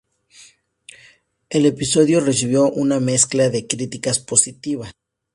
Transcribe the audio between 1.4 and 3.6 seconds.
El episodio recibió una mezcla